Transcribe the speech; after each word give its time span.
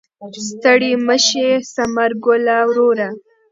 ستړی 0.47 0.91
مه 1.05 1.17
شې 1.25 1.47
ثمر 1.73 2.11
ګله 2.25 2.57
وروره. 2.69 3.09